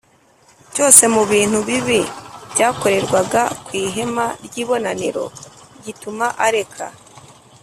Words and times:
cyose 0.73 1.03
mu 1.15 1.23
bintu 1.31 1.57
bibi 1.67 1.99
byakorerwaga 2.51 3.41
ku 3.65 3.71
ihema 3.85 4.25
ry 4.45 4.55
ibonaniro 4.63 5.25
gituma 5.83 6.25
areka 6.45 6.85